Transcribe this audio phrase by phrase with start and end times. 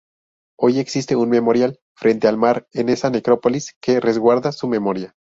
[0.57, 5.15] Hoy existe un memorial, frente al mar, en esa necrópolis, que resguarda su memoria.